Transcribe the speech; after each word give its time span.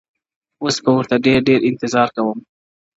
اوس 0.63 0.75
به 0.83 0.89
ورته 0.97 1.15
ډېر 1.25 1.39
،ډېر 1.47 1.59
انـتـظـار 1.69 2.07
كوم~ 2.15 2.39